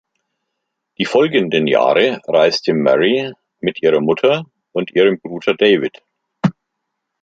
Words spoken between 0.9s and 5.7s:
Die folgenden Jahre reiste Mary mit ihrer Mutter und ihrem Bruder